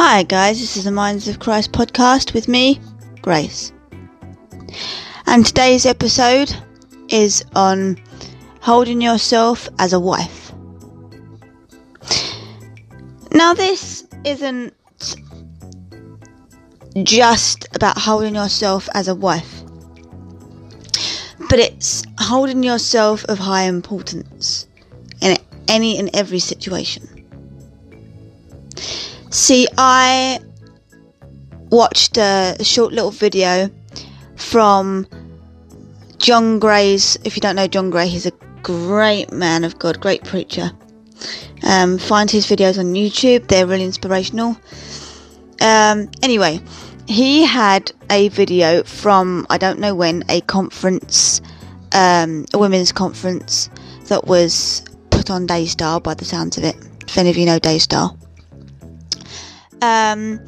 Hi, 0.00 0.22
guys, 0.22 0.60
this 0.60 0.76
is 0.76 0.84
the 0.84 0.92
Minds 0.92 1.26
of 1.26 1.40
Christ 1.40 1.72
podcast 1.72 2.32
with 2.32 2.46
me, 2.46 2.80
Grace. 3.20 3.72
And 5.26 5.44
today's 5.44 5.86
episode 5.86 6.54
is 7.08 7.44
on 7.56 7.98
holding 8.60 9.00
yourself 9.00 9.68
as 9.80 9.92
a 9.92 9.98
wife. 9.98 10.52
Now, 13.32 13.54
this 13.54 14.06
isn't 14.24 14.72
just 17.02 17.66
about 17.74 17.98
holding 17.98 18.36
yourself 18.36 18.88
as 18.94 19.08
a 19.08 19.16
wife, 19.16 19.64
but 21.50 21.58
it's 21.58 22.04
holding 22.20 22.62
yourself 22.62 23.24
of 23.24 23.38
high 23.38 23.64
importance 23.64 24.68
in 25.20 25.38
any 25.66 25.98
and 25.98 26.08
every 26.14 26.38
situation. 26.38 27.17
See, 29.30 29.68
I 29.76 30.40
watched 31.70 32.16
a 32.16 32.56
short 32.62 32.94
little 32.94 33.10
video 33.10 33.70
from 34.36 35.06
John 36.16 36.58
Gray's. 36.58 37.18
If 37.24 37.36
you 37.36 37.40
don't 37.40 37.56
know 37.56 37.66
John 37.66 37.90
Gray, 37.90 38.08
he's 38.08 38.24
a 38.24 38.32
great 38.62 39.30
man 39.30 39.64
of 39.64 39.78
God, 39.78 40.00
great 40.00 40.24
preacher. 40.24 40.70
Um, 41.62 41.98
find 41.98 42.30
his 42.30 42.46
videos 42.46 42.78
on 42.78 42.94
YouTube, 42.94 43.48
they're 43.48 43.66
really 43.66 43.84
inspirational. 43.84 44.56
Um, 45.60 46.10
anyway, 46.22 46.60
he 47.06 47.44
had 47.44 47.92
a 48.10 48.28
video 48.28 48.82
from 48.84 49.46
I 49.50 49.58
don't 49.58 49.78
know 49.78 49.94
when 49.94 50.24
a 50.30 50.40
conference, 50.42 51.42
um, 51.92 52.46
a 52.54 52.58
women's 52.58 52.92
conference 52.92 53.68
that 54.06 54.26
was 54.26 54.82
put 55.10 55.28
on 55.28 55.46
Daystar 55.46 56.00
by 56.00 56.14
the 56.14 56.24
sounds 56.24 56.56
of 56.56 56.64
it. 56.64 56.76
If 57.06 57.18
any 57.18 57.28
of 57.28 57.36
you 57.36 57.44
know 57.44 57.58
Daystar. 57.58 58.16
Um, 59.80 60.40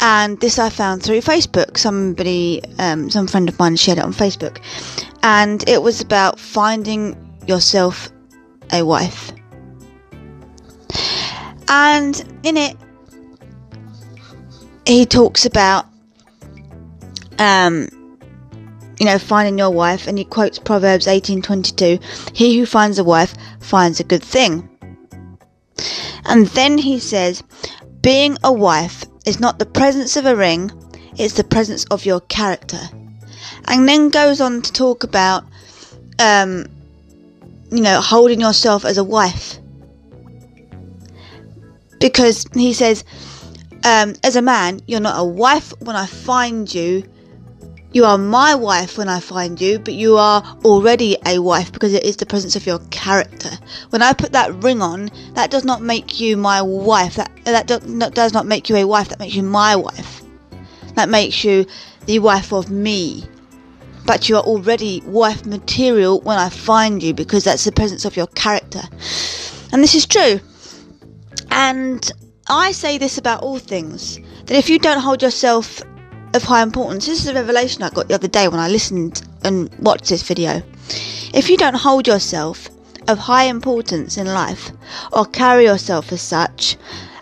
and 0.00 0.40
this 0.40 0.58
I 0.58 0.70
found 0.70 1.02
through 1.02 1.20
Facebook. 1.20 1.76
Somebody, 1.76 2.62
um, 2.78 3.10
some 3.10 3.26
friend 3.26 3.48
of 3.48 3.58
mine 3.58 3.76
shared 3.76 3.98
it 3.98 4.04
on 4.04 4.12
Facebook, 4.12 4.58
and 5.22 5.68
it 5.68 5.82
was 5.82 6.00
about 6.00 6.38
finding 6.38 7.16
yourself 7.46 8.10
a 8.72 8.82
wife. 8.82 9.32
And 11.68 12.40
in 12.44 12.56
it, 12.56 12.76
he 14.86 15.04
talks 15.04 15.44
about, 15.44 15.86
um, 17.38 17.88
you 19.00 19.06
know, 19.06 19.18
finding 19.18 19.58
your 19.58 19.70
wife, 19.70 20.06
and 20.06 20.16
he 20.16 20.24
quotes 20.24 20.58
Proverbs 20.58 21.08
eighteen 21.08 21.42
twenty 21.42 21.72
two: 21.72 21.98
"He 22.32 22.56
who 22.58 22.66
finds 22.66 22.98
a 22.98 23.04
wife 23.04 23.34
finds 23.60 23.98
a 23.98 24.04
good 24.04 24.22
thing." 24.22 24.68
And 26.24 26.46
then 26.48 26.78
he 26.78 26.98
says, 26.98 27.42
being 28.08 28.38
a 28.42 28.50
wife 28.50 29.04
is 29.26 29.38
not 29.38 29.58
the 29.58 29.66
presence 29.66 30.16
of 30.16 30.24
a 30.24 30.34
ring, 30.34 30.72
it's 31.18 31.34
the 31.34 31.44
presence 31.44 31.84
of 31.90 32.06
your 32.06 32.20
character. 32.20 32.80
And 33.66 33.86
then 33.86 34.08
goes 34.08 34.40
on 34.40 34.62
to 34.62 34.72
talk 34.72 35.04
about, 35.04 35.44
um, 36.18 36.64
you 37.70 37.82
know, 37.82 38.00
holding 38.00 38.40
yourself 38.40 38.86
as 38.86 38.96
a 38.96 39.04
wife. 39.04 39.58
Because 42.00 42.46
he 42.54 42.72
says, 42.72 43.04
um, 43.84 44.14
as 44.24 44.36
a 44.36 44.40
man, 44.40 44.80
you're 44.86 45.00
not 45.00 45.20
a 45.20 45.24
wife 45.24 45.74
when 45.80 45.94
I 45.94 46.06
find 46.06 46.72
you, 46.72 47.06
you 47.92 48.04
are 48.04 48.18
my 48.18 48.54
wife 48.54 48.98
when 48.98 49.08
I 49.08 49.18
find 49.18 49.58
you, 49.60 49.78
but 49.78 49.94
you 49.94 50.18
are 50.18 50.42
already 50.64 51.16
a 51.24 51.38
wife 51.38 51.72
because 51.72 51.94
it 51.94 52.04
is 52.04 52.16
the 52.16 52.26
presence 52.26 52.54
of 52.54 52.66
your 52.66 52.80
character. 52.90 53.50
When 53.90 54.02
I 54.02 54.12
put 54.12 54.32
that 54.32 54.54
ring 54.62 54.82
on, 54.82 55.10
that 55.32 55.50
does 55.50 55.64
not 55.64 55.80
make 55.80 56.20
you 56.20 56.36
my 56.36 56.60
wife. 56.60 57.16
That 57.16 57.34
that 57.44 58.12
does 58.14 58.32
not 58.34 58.46
make 58.46 58.68
you 58.68 58.76
a 58.76 58.86
wife. 58.86 59.08
That 59.08 59.18
makes 59.18 59.34
you 59.34 59.42
my 59.42 59.74
wife. 59.74 60.22
That 60.94 61.08
makes 61.08 61.42
you 61.44 61.64
the 62.04 62.18
wife 62.18 62.52
of 62.52 62.70
me. 62.70 63.24
But 64.04 64.28
you 64.28 64.36
are 64.36 64.42
already 64.42 65.02
wife 65.06 65.46
material 65.46 66.20
when 66.20 66.38
I 66.38 66.50
find 66.50 67.02
you 67.02 67.14
because 67.14 67.44
that's 67.44 67.64
the 67.64 67.72
presence 67.72 68.04
of 68.04 68.16
your 68.16 68.26
character. 68.28 68.82
And 69.72 69.82
this 69.82 69.94
is 69.94 70.06
true. 70.06 70.40
And 71.50 72.10
I 72.48 72.72
say 72.72 72.98
this 72.98 73.16
about 73.16 73.42
all 73.42 73.58
things 73.58 74.18
that 74.44 74.56
if 74.56 74.68
you 74.68 74.78
don't 74.78 75.00
hold 75.00 75.22
yourself 75.22 75.82
of 76.34 76.42
high 76.42 76.62
importance. 76.62 77.06
This 77.06 77.20
is 77.20 77.28
a 77.28 77.34
revelation 77.34 77.82
I 77.82 77.90
got 77.90 78.08
the 78.08 78.14
other 78.14 78.28
day 78.28 78.48
when 78.48 78.60
I 78.60 78.68
listened 78.68 79.22
and 79.44 79.70
watched 79.78 80.08
this 80.08 80.22
video. 80.22 80.62
If 81.32 81.48
you 81.48 81.56
don't 81.56 81.76
hold 81.76 82.06
yourself 82.06 82.68
of 83.06 83.18
high 83.18 83.44
importance 83.44 84.16
in 84.16 84.26
life 84.26 84.70
or 85.12 85.24
carry 85.24 85.64
yourself 85.64 86.12
as 86.12 86.20
such, 86.20 86.76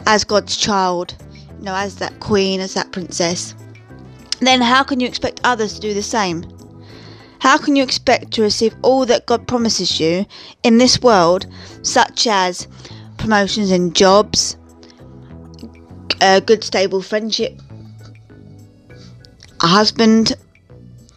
as 0.07 0.25
God's 0.25 0.57
child, 0.57 1.15
you 1.59 1.65
know, 1.65 1.75
as 1.75 1.97
that 1.97 2.21
queen, 2.21 2.61
as 2.61 2.75
that 2.75 2.93
princess, 2.93 3.55
then 4.41 4.61
how 4.61 4.83
can 4.83 5.01
you 5.01 5.07
expect 5.07 5.41
others 5.45 5.75
to 5.75 5.81
do 5.81 5.95
the 5.95 6.03
same? 6.03 6.45
How 7.39 7.59
can 7.59 7.77
you 7.77 7.83
expect 7.83 8.33
to 8.33 8.43
receive 8.43 8.75
all 8.83 9.07
that 9.07 9.27
God 9.27 9.47
promises 9.47 10.01
you 10.01 10.27
in 10.63 10.79
this 10.79 11.01
world, 11.01 11.47
such 11.83 12.27
as 12.27 12.67
promotions 13.19 13.71
in 13.71 13.93
jobs, 13.93 14.57
a 16.21 16.41
good 16.41 16.65
stable 16.65 17.03
friendship 17.03 17.61
a 19.67 19.69
husband 19.69 20.33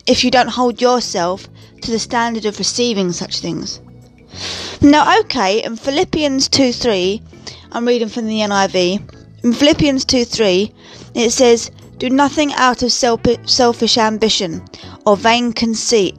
if 0.07 0.23
you 0.23 0.31
don't 0.31 0.57
hold 0.59 0.81
yourself 0.81 1.47
to 1.81 1.91
the 1.91 1.99
standard 1.99 2.45
of 2.45 2.57
receiving 2.57 3.11
such 3.11 3.41
things. 3.41 3.79
Now, 4.81 5.19
okay, 5.19 5.63
in 5.63 5.75
Philippians 5.75 6.49
2 6.49 6.71
3, 6.73 7.21
I'm 7.71 7.87
reading 7.87 8.09
from 8.09 8.25
the 8.25 8.39
NIV. 8.39 8.79
In 9.43 9.53
Philippians 9.53 10.03
2 10.05 10.25
3, 10.25 10.73
it 11.13 11.29
says, 11.31 11.69
Do 11.99 12.09
nothing 12.09 12.51
out 12.53 12.81
of 12.81 12.91
selfish 12.91 13.97
ambition 13.99 14.63
or 15.05 15.15
vain 15.15 15.53
conceit. 15.53 16.15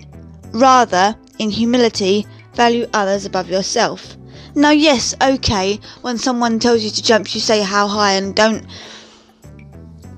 Rather, 0.52 1.16
in 1.41 1.50
humility, 1.50 2.26
value 2.54 2.86
others 2.92 3.24
above 3.24 3.48
yourself. 3.50 4.16
Now, 4.54 4.70
yes, 4.70 5.16
okay, 5.20 5.80
when 6.02 6.16
someone 6.16 6.60
tells 6.60 6.82
you 6.84 6.91
to 6.91 7.02
jump, 7.02 7.34
you 7.34 7.41
say 7.41 7.60
how 7.62 7.88
high 7.88 8.12
and 8.12 8.36
don't 8.36 8.64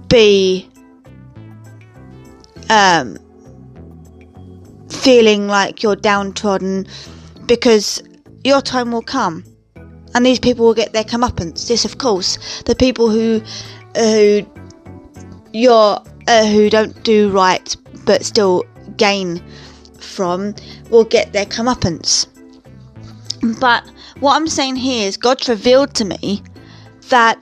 be 0.09 0.69
um, 2.73 3.19
feeling 4.89 5.47
like 5.47 5.83
you're 5.83 5.97
downtrodden 5.97 6.87
because 7.47 8.03
your 8.45 8.63
time 8.63 8.91
will 8.93 9.03
come 9.03 9.45
and 10.15 10.25
these 10.25 10.39
people 10.39 10.65
will 10.65 10.75
get 10.75 10.93
their 10.93 11.05
comeuppance. 11.05 11.69
This, 11.69 11.85
of 11.85 11.99
course, 11.99 12.63
the 12.63 12.75
people 12.75 13.11
who 13.11 13.43
who 13.97 14.47
you're 15.53 16.01
uh, 16.29 16.47
who 16.47 16.71
don't 16.71 17.03
do 17.05 17.31
right 17.31 17.77
but 18.07 18.25
still 18.25 18.65
gain 18.97 19.43
from 20.01 20.55
will 20.91 21.05
get 21.05 21.33
their 21.33 21.47
comeuppance. 21.47 22.27
But 23.61 23.85
what 24.21 24.37
I'm 24.37 24.49
saying 24.49 24.77
here 24.77 25.09
is 25.09 25.17
God's 25.17 25.49
revealed 25.49 25.95
to 25.95 26.05
me 26.07 26.43
that 27.11 27.39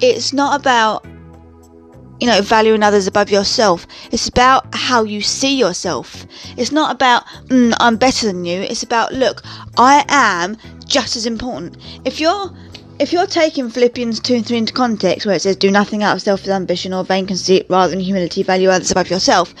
it's 0.00 0.32
not 0.32 0.58
about 0.58 1.04
you 2.20 2.26
know, 2.26 2.42
valuing 2.42 2.82
others 2.82 3.06
above 3.06 3.30
yourself. 3.30 3.86
It's 4.12 4.28
about 4.28 4.66
how 4.74 5.04
you 5.04 5.22
see 5.22 5.56
yourself. 5.56 6.26
It's 6.56 6.70
not 6.70 6.92
about, 6.92 7.26
mm, 7.46 7.74
I'm 7.80 7.96
better 7.96 8.26
than 8.26 8.44
you. 8.44 8.60
It's 8.60 8.82
about, 8.82 9.12
look, 9.12 9.42
I 9.78 10.04
am 10.08 10.56
just 10.86 11.16
as 11.16 11.26
important. 11.26 11.78
If 12.04 12.20
you're 12.20 12.54
if 12.98 13.14
you're 13.14 13.26
taking 13.26 13.70
Philippians 13.70 14.20
2 14.20 14.34
and 14.34 14.46
3 14.46 14.58
into 14.58 14.72
context, 14.74 15.24
where 15.24 15.34
it 15.34 15.40
says, 15.40 15.56
Do 15.56 15.70
nothing 15.70 16.02
out 16.02 16.16
of 16.16 16.20
selfish 16.20 16.48
ambition 16.48 16.92
or 16.92 17.02
vain 17.02 17.26
conceit, 17.26 17.64
rather 17.70 17.88
than 17.88 18.00
humility, 18.00 18.42
value 18.42 18.68
others 18.68 18.90
above 18.90 19.08
yourself. 19.08 19.54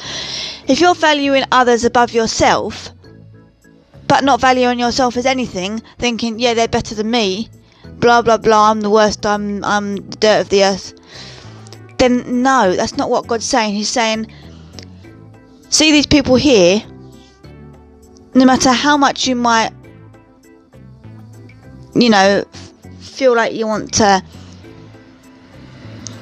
If 0.68 0.78
you're 0.78 0.94
valuing 0.94 1.44
others 1.50 1.86
above 1.86 2.12
yourself, 2.12 2.90
but 4.06 4.24
not 4.24 4.42
valuing 4.42 4.78
yourself 4.78 5.16
as 5.16 5.24
anything, 5.24 5.80
thinking, 5.98 6.38
Yeah, 6.38 6.52
they're 6.52 6.68
better 6.68 6.94
than 6.94 7.10
me, 7.10 7.48
blah, 7.98 8.20
blah, 8.20 8.36
blah, 8.36 8.70
I'm 8.70 8.82
the 8.82 8.90
worst, 8.90 9.24
I'm, 9.24 9.64
I'm 9.64 9.96
the 9.96 10.16
dirt 10.18 10.40
of 10.42 10.48
the 10.50 10.64
earth, 10.64 10.92
then 12.00 12.42
no, 12.42 12.74
that's 12.74 12.96
not 12.96 13.10
what 13.10 13.26
God's 13.26 13.44
saying. 13.44 13.74
He's 13.74 13.88
saying, 13.88 14.26
see 15.68 15.92
these 15.92 16.06
people 16.06 16.34
here, 16.34 16.82
no 18.34 18.44
matter 18.44 18.72
how 18.72 18.96
much 18.96 19.26
you 19.26 19.36
might, 19.36 19.70
you 21.94 22.08
know, 22.08 22.44
feel 23.00 23.34
like 23.36 23.52
you 23.52 23.66
want 23.66 23.92
to, 23.94 24.22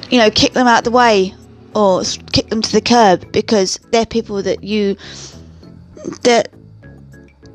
you 0.09 0.19
know, 0.19 0.29
kick 0.29 0.53
them 0.53 0.67
out 0.67 0.83
the 0.83 0.91
way 0.91 1.33
or 1.73 2.03
kick 2.33 2.49
them 2.49 2.61
to 2.61 2.71
the 2.71 2.81
curb 2.81 3.31
because 3.31 3.79
they're 3.91 4.05
people 4.05 4.43
that 4.43 4.63
you, 4.63 4.97
that, 6.23 6.49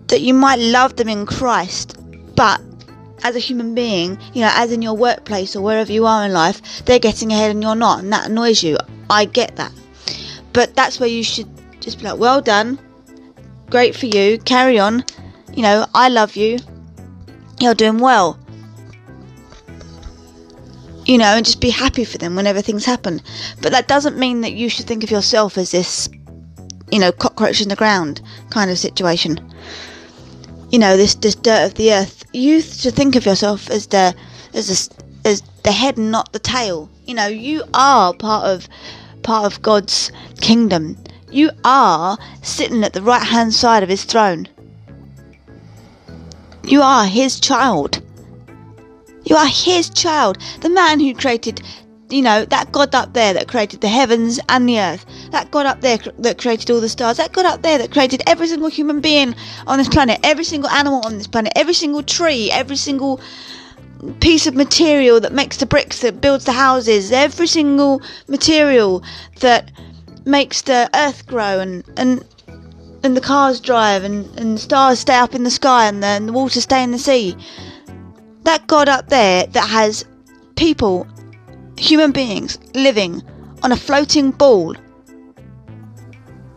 that 0.07 0.23
you 0.23 0.33
might 0.33 0.59
love 0.59 0.97
them 0.97 1.09
in 1.09 1.27
Christ, 1.27 1.99
but 2.35 2.61
as 3.25 3.35
a 3.35 3.41
human 3.41 3.75
being, 3.75 4.17
you 4.33 4.43
know, 4.43 4.51
as 4.53 4.71
in 4.71 4.83
your 4.83 4.95
workplace 4.97 5.57
or 5.57 5.63
wherever 5.63 5.91
you 5.91 6.07
are 6.07 6.25
in 6.25 6.33
life, 6.33 6.85
they're 6.85 7.01
getting 7.01 7.33
ahead 7.33 7.51
and 7.51 7.63
you're 7.63 7.75
not, 7.75 7.99
and 7.99 8.13
that 8.13 8.29
annoys 8.31 8.63
you. 8.63 8.77
I 9.11 9.25
get 9.25 9.57
that. 9.57 9.73
But 10.53 10.77
that's 10.77 11.01
where 11.01 11.09
you 11.09 11.25
should 11.25 11.49
just 11.81 11.99
be 11.99 12.05
like, 12.05 12.21
well 12.21 12.41
done, 12.41 12.79
great 13.71 13.97
for 13.97 14.07
you, 14.07 14.39
carry 14.39 14.79
on, 14.79 15.05
you 15.53 15.63
know, 15.63 15.87
I 15.95 16.09
love 16.09 16.37
you, 16.37 16.59
you're 17.59 17.75
doing 17.75 17.99
well. 17.99 18.39
you 21.07 21.19
know, 21.19 21.37
and 21.37 21.45
just 21.45 21.61
be 21.61 21.71
happy 21.71 22.05
for 22.05 22.19
them 22.19 22.35
whenever 22.35 22.63
things 22.63 22.85
happen. 22.85 23.21
But 23.61 23.73
that 23.73 23.89
doesn't 23.89 24.19
mean 24.19 24.41
that 24.41 24.53
you 24.53 24.69
should 24.69 24.87
think 24.87 25.05
of 25.05 25.11
yourself 25.11 25.59
as 25.59 25.71
this, 25.71 26.09
you 26.91 26.99
know, 26.99 27.13
cockroach 27.13 27.61
in 27.61 27.69
the 27.69 27.77
ground 27.77 28.23
kind 28.51 28.71
of 28.71 28.79
situation. 28.79 29.39
You 30.71 30.79
know, 30.79 30.97
this 30.97 31.15
this 31.15 31.35
dirt 31.35 31.67
of 31.67 31.75
the 31.75 31.93
earth. 31.93 32.14
You 32.35 32.61
should 32.61 32.95
think 32.95 33.17
of 33.17 33.25
yourself 33.25 33.71
as 33.71 33.87
the 33.87 34.15
as 34.53 34.67
the, 34.69 35.05
as 35.25 35.43
the 35.63 35.73
head 35.73 35.97
and 35.97 36.11
not 36.11 36.33
the 36.33 36.39
tail. 36.39 36.91
You 37.07 37.15
know, 37.15 37.27
you 37.27 37.63
are 37.73 38.13
part 38.13 38.47
of 38.47 38.69
part 39.23 39.47
of 39.47 39.63
God's 39.63 40.11
kingdom. 40.41 40.99
You 41.31 41.51
are 41.65 42.19
sitting 42.43 42.85
at 42.85 42.93
the 42.93 43.03
right 43.03 43.23
hand 43.23 43.55
side 43.55 43.83
of 43.83 43.89
His 43.89 44.05
throne. 44.05 44.49
You 46.65 46.83
are 46.83 47.07
His 47.07 47.41
child. 47.41 48.03
You 49.25 49.37
are 49.37 49.47
his 49.47 49.89
child. 49.89 50.39
The 50.61 50.69
man 50.69 51.01
who 51.01 51.15
created, 51.15 51.63
you 52.11 52.23
know, 52.23 52.45
that 52.47 52.71
God 52.73 52.95
up 52.95 53.13
there 53.15 53.35
that 53.35 53.49
created 53.49 53.81
the 53.81 53.89
heavens 53.89 54.39
and 54.49 54.69
the 54.69 54.79
earth. 54.79 55.05
That 55.31 55.51
God 55.51 55.67
up 55.67 55.81
there 55.81 55.99
that 56.19 56.39
created 56.39 56.71
all 56.71 56.81
the 56.81 56.89
stars. 56.89 57.17
That 57.17 57.33
God 57.33 57.47
up 57.47 57.63
there 57.63 57.79
that 57.79 57.93
created 57.93 58.23
every 58.27 58.47
single 58.47 58.69
human 58.69 59.01
being 59.01 59.35
on 59.67 59.79
this 59.79 59.89
planet. 59.89 60.21
Every 60.23 60.45
single 60.45 60.71
animal 60.71 61.03
on 61.05 61.19
this 61.19 61.27
planet. 61.27 61.53
Every 61.57 61.75
single 61.75 62.03
tree. 62.03 62.51
Every 62.51 62.77
single 62.77 63.21
piece 64.21 64.47
of 64.47 64.55
material 64.55 65.21
that 65.21 65.33
makes 65.33 65.57
the 65.57 65.67
bricks 65.67 66.01
that 66.01 66.21
builds 66.21 66.45
the 66.45 66.53
houses. 66.53 67.11
Every 67.11 67.47
single 67.47 68.03
material 68.29 69.03
that 69.41 69.73
makes 70.25 70.63
the 70.63 70.91
earth 70.95 71.27
grow 71.27 71.61
and, 71.61 71.85
and 71.97 72.25
and 73.03 73.15
the 73.15 73.21
cars 73.21 73.61
drive 73.61 74.03
and, 74.03 74.27
and 74.41 74.59
stars 74.59 75.01
stay 75.01 75.17
up 75.17 75.35
in 75.35 75.43
the 75.45 75.51
sky 75.51 75.87
and 75.87 76.03
the, 76.03 76.07
and 76.07 76.29
the 76.29 76.33
water 76.33 76.59
stay 76.63 76.83
in 76.83 76.91
the 76.91 76.99
sea 76.99 77.37
that 78.45 78.67
God 78.67 78.89
up 78.89 79.09
there 79.09 79.47
that 79.47 79.69
has 79.69 80.05
people, 80.57 81.07
human 81.77 82.13
beings, 82.13 82.59
living 82.75 83.23
on 83.63 83.73
a 83.73 83.77
floating 83.77 84.31
ball 84.31 84.75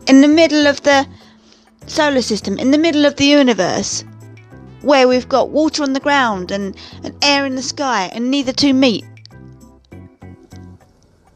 in 0.06 0.20
the 0.20 0.28
middle 0.28 0.66
of 0.66 0.82
the 0.82 1.06
solar 1.86 2.22
system, 2.22 2.58
in 2.58 2.70
the 2.70 2.78
middle 2.78 3.04
of 3.04 3.16
the 3.16 3.24
universe, 3.24 4.04
where 4.82 5.08
we've 5.08 5.28
got 5.28 5.50
water 5.50 5.82
on 5.82 5.92
the 5.92 6.00
ground 6.00 6.50
and, 6.50 6.76
and 7.02 7.14
air 7.22 7.44
in 7.46 7.54
the 7.56 7.62
sky, 7.62 8.10
and 8.12 8.30
neither 8.30 8.52
two 8.52 8.74
meet. 8.74 9.04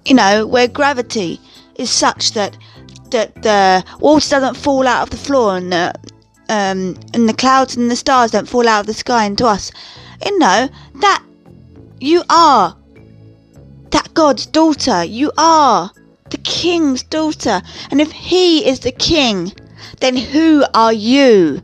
You 0.04 0.14
know, 0.14 0.46
where 0.46 0.68
gravity 0.68 1.40
is 1.76 1.90
such 1.90 2.32
that 2.32 2.56
that 3.10 3.42
the 3.42 3.84
water 4.00 4.28
doesn't 4.30 4.56
fall 4.56 4.88
out 4.88 5.02
of 5.02 5.10
the 5.10 5.16
floor 5.16 5.56
and 5.56 5.72
the 5.72 5.94
um, 6.48 6.96
and 7.14 7.28
the 7.28 7.34
clouds 7.34 7.76
and 7.76 7.90
the 7.90 7.96
stars 7.96 8.30
don't 8.30 8.48
fall 8.48 8.66
out 8.66 8.80
of 8.80 8.86
the 8.86 8.94
sky 8.94 9.24
into 9.24 9.46
us 9.46 9.70
you 10.24 10.38
know 10.38 10.68
that 10.96 11.22
you 12.00 12.22
are 12.28 12.76
God's 14.14 14.46
daughter. 14.46 15.04
You 15.04 15.32
are 15.38 15.90
the 16.30 16.38
king's 16.38 17.02
daughter. 17.02 17.62
And 17.90 18.00
if 18.00 18.10
he 18.12 18.66
is 18.66 18.80
the 18.80 18.92
king, 18.92 19.52
then 20.00 20.16
who 20.16 20.64
are 20.74 20.92
you? 20.92 21.62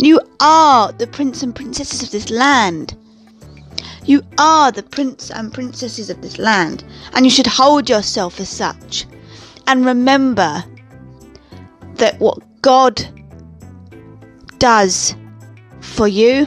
You 0.00 0.20
are 0.40 0.92
the 0.92 1.06
prince 1.06 1.42
and 1.42 1.54
princesses 1.54 2.02
of 2.02 2.10
this 2.10 2.30
land. 2.30 2.96
You 4.04 4.22
are 4.38 4.72
the 4.72 4.82
prince 4.82 5.30
and 5.30 5.52
princesses 5.52 6.08
of 6.08 6.22
this 6.22 6.38
land, 6.38 6.82
and 7.12 7.26
you 7.26 7.30
should 7.30 7.46
hold 7.46 7.90
yourself 7.90 8.40
as 8.40 8.48
such. 8.48 9.06
And 9.66 9.84
remember 9.84 10.64
that 11.96 12.18
what 12.18 12.38
God 12.62 13.06
does 14.58 15.14
for 15.80 16.08
you 16.08 16.46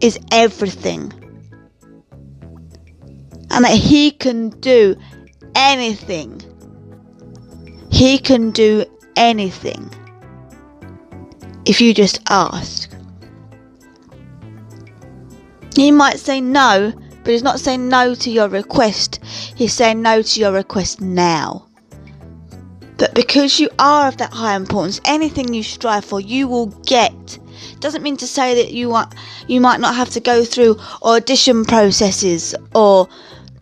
is 0.00 0.18
everything. 0.32 1.12
And 3.58 3.64
that 3.64 3.72
He 3.72 4.12
can 4.12 4.50
do 4.50 4.94
anything. 5.56 6.40
He 7.90 8.20
can 8.20 8.52
do 8.52 8.84
anything. 9.16 9.90
If 11.64 11.80
you 11.80 11.92
just 11.92 12.20
ask. 12.30 12.88
He 15.74 15.90
might 15.90 16.20
say 16.20 16.40
no, 16.40 16.92
but 17.24 17.32
he's 17.32 17.42
not 17.42 17.58
saying 17.58 17.88
no 17.88 18.14
to 18.14 18.30
your 18.30 18.48
request. 18.48 19.18
He's 19.56 19.72
saying 19.72 20.02
no 20.02 20.22
to 20.22 20.38
your 20.40 20.52
request 20.52 21.00
now. 21.00 21.66
But 22.96 23.12
because 23.16 23.58
you 23.58 23.70
are 23.80 24.06
of 24.06 24.18
that 24.18 24.32
high 24.32 24.54
importance, 24.54 25.00
anything 25.04 25.52
you 25.52 25.64
strive 25.64 26.04
for, 26.04 26.20
you 26.20 26.46
will 26.46 26.66
get 26.86 27.40
doesn't 27.80 28.04
mean 28.04 28.16
to 28.18 28.26
say 28.28 28.54
that 28.54 28.72
you 28.72 28.88
want 28.88 29.12
you 29.48 29.60
might 29.60 29.80
not 29.80 29.96
have 29.96 30.10
to 30.10 30.20
go 30.20 30.44
through 30.44 30.76
audition 31.02 31.64
processes 31.64 32.54
or 32.72 33.08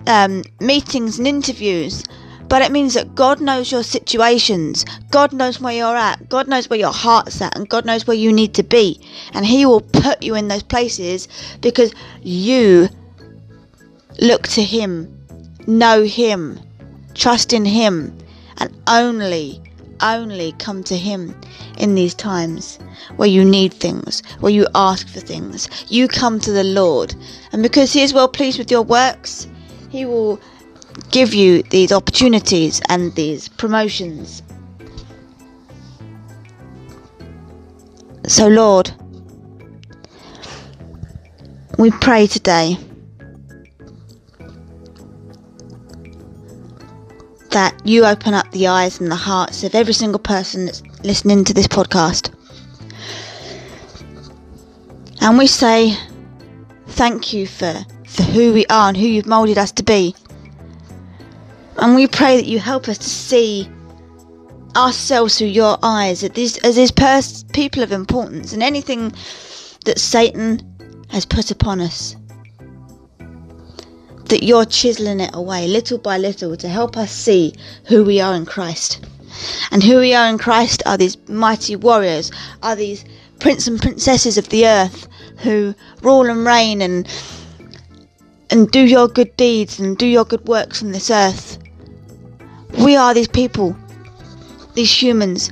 um, 0.07 0.43
meetings 0.61 1.19
and 1.19 1.27
interviews 1.27 2.05
but 2.49 2.63
it 2.63 2.71
means 2.71 2.95
that 2.95 3.15
God 3.15 3.41
knows 3.41 3.73
your 3.73 3.83
situations. 3.83 4.85
God 5.11 5.33
knows 5.33 5.61
where 5.61 5.75
you're 5.75 5.97
at. 5.97 6.29
God 6.29 6.47
knows 6.49 6.71
where 6.71 6.79
your 6.79 6.93
heart's 6.93 7.41
at. 7.41 7.57
And 7.57 7.69
God 7.69 7.85
knows 7.85 8.07
where 8.07 8.17
you 8.17 8.33
need 8.33 8.55
to 8.55 8.63
be. 8.63 9.01
And 9.33 9.45
He 9.45 9.67
will 9.67 9.81
put 9.81 10.23
you 10.23 10.35
in 10.35 10.49
those 10.49 10.63
places 10.63 11.29
because 11.61 11.93
you 12.23 12.89
look 14.21 14.47
to 14.49 14.63
Him, 14.63 15.13
know 15.67 16.05
Him, 16.05 16.61
trust 17.15 17.53
in 17.53 17.65
Him, 17.65 18.17
and 18.59 18.75
only 18.87 19.61
only 20.03 20.53
come 20.59 20.85
to 20.85 20.97
Him 20.97 21.35
in 21.79 21.95
these 21.95 22.13
times 22.13 22.79
where 23.17 23.29
you 23.29 23.43
need 23.43 23.73
things, 23.73 24.23
where 24.41 24.53
you 24.53 24.67
ask 24.75 25.09
for 25.09 25.21
things. 25.21 25.71
You 25.89 26.07
come 26.07 26.39
to 26.41 26.53
the 26.53 26.65
Lord, 26.65 27.15
and 27.53 27.63
because 27.63 27.95
He 27.95 28.03
is 28.03 28.13
well 28.13 28.29
pleased 28.29 28.59
with 28.59 28.71
your 28.71 28.83
works, 28.83 29.49
He 29.91 30.05
will 30.05 30.41
give 31.11 31.35
you 31.35 31.63
these 31.65 31.93
opportunities 31.93 32.81
and 32.89 33.15
these 33.15 33.49
promotions. 33.49 34.43
So, 38.27 38.49
Lord, 38.49 38.93
we 41.79 41.91
pray 41.91 42.27
today 42.27 42.77
that 47.51 47.75
you 47.87 48.05
open 48.05 48.35
up 48.35 48.51
the 48.53 48.67
eyes 48.67 49.01
and 49.01 49.11
the 49.11 49.17
hearts 49.17 49.63
of 49.65 49.75
every 49.75 49.95
single 49.95 50.19
person 50.19 50.67
that's 50.67 50.83
listening 51.03 51.45
to 51.45 51.55
this 51.55 51.67
podcast. 51.67 52.33
And 55.21 55.39
we 55.39 55.47
say 55.47 55.97
thank 56.89 57.33
you 57.33 57.47
for, 57.47 57.75
for 58.17 58.23
who 58.23 58.53
we 58.53 58.67
are 58.67 58.89
and 58.89 58.97
who 58.97 59.07
you've 59.07 59.27
moulded 59.27 59.59
us 59.59 59.73
to 59.73 59.83
be. 59.83 60.15
And 61.79 61.95
we 61.95 62.07
pray 62.07 62.37
that 62.37 62.47
you 62.47 62.59
help 62.59 62.89
us 62.89 62.99
to 62.99 63.09
see 63.09 63.69
ourselves 64.75 65.39
through 65.39 65.49
your 65.49 65.79
eyes 65.83 66.23
as 66.23 66.31
these, 66.31 66.59
as 66.59 66.77
these 66.77 66.91
pers- 66.91 67.45
people 67.53 67.83
of 67.83 67.93
importance 67.93 68.53
and 68.53 68.63
anything 68.63 69.13
that 69.85 69.99
Satan 69.99 70.61
has 71.11 71.25
put 71.25 71.51
upon 71.51 71.81
us 71.81 72.17
that 74.29 74.43
you're 74.43 74.65
chiseling 74.65 75.21
it 75.21 75.31
away 75.35 75.69
little 75.69 75.99
by 75.99 76.19
little 76.19 76.57
to 76.57 76.69
help 76.69 76.97
us 76.97 77.13
see 77.13 77.55
who 77.87 78.05
we 78.05 78.21
are 78.21 78.35
in 78.35 78.45
Christ. 78.45 79.05
And 79.71 79.83
who 79.83 79.99
we 79.99 80.15
are 80.15 80.29
in 80.29 80.39
Christ 80.39 80.83
are 80.87 80.97
these 80.97 81.17
mighty 81.29 81.77
warriors, 81.77 82.33
are 82.63 82.75
these 82.75 83.05
prince 83.39 83.67
and 83.67 83.81
princesses 83.81 84.39
of 84.39 84.49
the 84.49 84.67
earth 84.67 85.07
who 85.39 85.75
rule 86.03 86.29
and 86.29 86.45
reign 86.45 86.81
and 86.81 87.07
and 88.51 88.71
do 88.71 88.81
your 88.81 89.09
good 89.09 89.37
deeds 89.37 89.79
and 89.79 89.97
do 89.99 90.07
your 90.07 90.25
good 90.25 90.47
works 90.47 90.83
on 90.83 90.93
this 90.93 91.11
earth. 91.11 91.59
We 92.79 92.97
are 92.97 93.15
these 93.15 93.29
people, 93.29 93.77
these 94.75 95.03
humans 95.03 95.51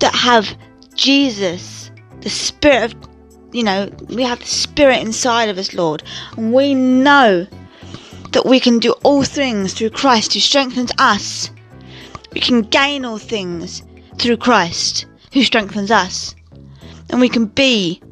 that 0.00 0.14
have 0.14 0.56
Jesus, 0.94 1.90
the 2.20 2.30
Spirit 2.30 2.94
of 2.94 3.08
you 3.52 3.62
know, 3.62 3.90
we 4.08 4.22
have 4.22 4.40
the 4.40 4.46
Spirit 4.46 5.00
inside 5.00 5.48
of 5.48 5.58
us, 5.58 5.72
Lord, 5.72 6.02
and 6.36 6.52
we 6.52 6.74
know 6.74 7.46
that 8.32 8.44
we 8.44 8.60
can 8.60 8.78
do 8.78 8.92
all 9.02 9.22
things 9.22 9.72
through 9.72 9.90
Christ 9.90 10.34
who 10.34 10.40
strengthens 10.40 10.92
us. 10.98 11.50
We 12.32 12.40
can 12.40 12.62
gain 12.62 13.04
all 13.04 13.18
things 13.18 13.82
through 14.18 14.36
Christ 14.36 15.06
who 15.32 15.42
strengthens 15.42 15.90
us. 15.90 16.34
And 17.10 17.20
we 17.20 17.28
can 17.30 17.46
be 17.46 18.02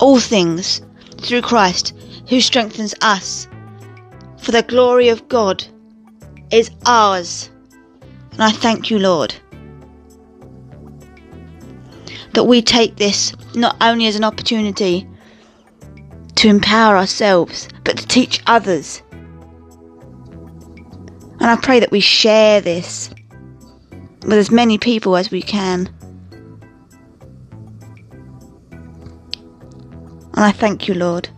all 0.00 0.20
things 0.20 0.82
through 1.18 1.42
Christ 1.42 1.94
who 2.28 2.40
strengthens 2.40 2.94
us. 3.00 3.48
For 4.38 4.52
the 4.52 4.62
glory 4.62 5.08
of 5.08 5.28
God 5.28 5.64
is 6.50 6.70
ours. 6.86 7.50
And 8.32 8.42
I 8.42 8.50
thank 8.50 8.90
you, 8.90 8.98
Lord 8.98 9.34
that 12.38 12.44
we 12.44 12.62
take 12.62 12.94
this 12.94 13.32
not 13.56 13.76
only 13.80 14.06
as 14.06 14.14
an 14.14 14.22
opportunity 14.22 15.04
to 16.36 16.46
empower 16.48 16.96
ourselves, 16.96 17.68
but 17.82 17.98
to 17.98 18.06
teach 18.06 18.40
others. 18.46 19.02
And 21.40 21.50
I 21.50 21.56
pray 21.56 21.80
that 21.80 21.90
we 21.90 21.98
share 21.98 22.60
this 22.60 23.10
with 24.22 24.34
as 24.34 24.52
many 24.52 24.78
people 24.78 25.16
as 25.16 25.32
we 25.32 25.42
can. 25.42 25.92
And 30.38 30.44
I 30.44 30.52
thank 30.52 30.86
you, 30.86 30.94
Lord. 30.94 31.28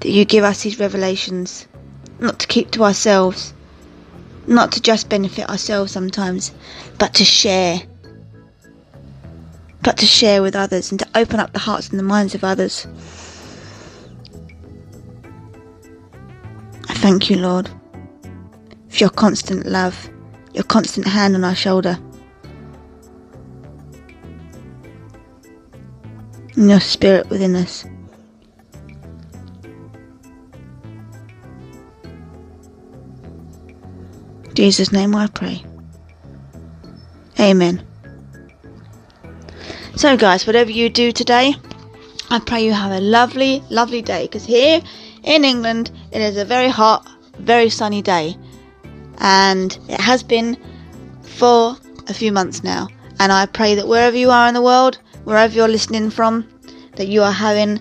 that 0.00 0.10
you 0.10 0.24
give 0.24 0.42
us 0.42 0.64
these 0.64 0.80
revelations, 0.80 1.68
not 2.18 2.40
to 2.40 2.48
keep 2.48 2.72
to 2.72 2.82
ourselves, 2.82 3.54
not 4.48 4.72
to 4.72 4.82
just 4.82 5.08
benefit 5.08 5.48
ourselves 5.48 5.92
sometimes, 5.92 6.50
but 6.98 7.14
to 7.14 7.24
share. 7.24 7.80
But 9.84 9.98
to 9.98 10.06
share 10.06 10.42
with 10.42 10.56
others 10.56 10.90
and 10.90 10.98
to 10.98 11.06
open 11.14 11.38
up 11.38 11.52
the 11.52 11.60
hearts 11.60 11.90
and 11.90 11.98
the 12.00 12.02
minds 12.02 12.34
of 12.34 12.42
others. 12.42 12.88
I 16.88 16.94
thank 16.94 17.30
you, 17.30 17.36
Lord, 17.36 17.70
for 18.88 18.96
your 18.96 19.10
constant 19.10 19.64
love, 19.66 20.10
your 20.54 20.64
constant 20.64 21.06
hand 21.06 21.36
on 21.36 21.44
our 21.44 21.54
shoulder. 21.54 22.00
And 26.60 26.68
your 26.68 26.80
spirit 26.80 27.30
within 27.30 27.56
us. 27.56 27.86
Jesus' 34.52 34.92
name 34.92 35.16
I 35.16 35.28
pray. 35.28 35.64
Amen. 37.40 37.82
So, 39.96 40.18
guys, 40.18 40.46
whatever 40.46 40.70
you 40.70 40.90
do 40.90 41.12
today, 41.12 41.54
I 42.28 42.40
pray 42.40 42.66
you 42.66 42.74
have 42.74 42.92
a 42.92 43.00
lovely, 43.00 43.64
lovely 43.70 44.02
day. 44.02 44.24
Because 44.24 44.44
here 44.44 44.82
in 45.24 45.46
England, 45.46 45.90
it 46.12 46.20
is 46.20 46.36
a 46.36 46.44
very 46.44 46.68
hot, 46.68 47.08
very 47.38 47.70
sunny 47.70 48.02
day. 48.02 48.36
And 49.16 49.78
it 49.88 49.98
has 49.98 50.22
been 50.22 50.58
for 51.22 51.78
a 52.06 52.12
few 52.12 52.32
months 52.32 52.62
now. 52.62 52.88
And 53.18 53.32
I 53.32 53.46
pray 53.46 53.76
that 53.76 53.88
wherever 53.88 54.14
you 54.18 54.28
are 54.28 54.46
in 54.46 54.52
the 54.52 54.60
world, 54.60 54.98
wherever 55.24 55.54
you're 55.54 55.68
listening 55.68 56.10
from, 56.10 56.48
that 56.96 57.08
you 57.08 57.22
are 57.22 57.32
having 57.32 57.80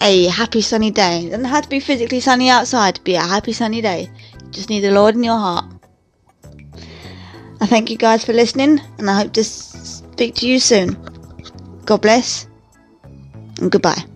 a 0.00 0.26
happy 0.26 0.60
sunny 0.60 0.90
day. 0.90 1.26
It 1.26 1.30
doesn't 1.30 1.44
have 1.44 1.64
to 1.64 1.68
be 1.68 1.80
physically 1.80 2.20
sunny 2.20 2.48
outside 2.48 2.94
to 2.96 3.02
be 3.02 3.14
a 3.14 3.20
happy 3.20 3.52
sunny 3.52 3.80
day. 3.80 4.08
You 4.42 4.50
just 4.50 4.70
need 4.70 4.80
the 4.80 4.90
Lord 4.90 5.14
in 5.14 5.24
your 5.24 5.38
heart. 5.38 5.66
I 7.60 7.66
thank 7.66 7.90
you 7.90 7.96
guys 7.96 8.24
for 8.24 8.32
listening, 8.32 8.80
and 8.98 9.10
I 9.10 9.22
hope 9.22 9.32
to 9.34 9.44
speak 9.44 10.34
to 10.36 10.48
you 10.48 10.58
soon. 10.58 10.96
God 11.84 12.00
bless, 12.00 12.46
and 13.58 13.70
goodbye. 13.70 14.09